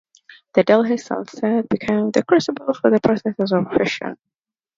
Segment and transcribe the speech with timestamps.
[0.55, 4.17] The Delhi Sultanate became the crucible for the processes of this fusion.